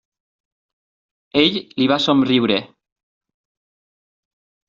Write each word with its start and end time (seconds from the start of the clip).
Ell 1.41 1.59
li 1.81 1.89
va 1.91 1.99
somriure. 2.05 2.57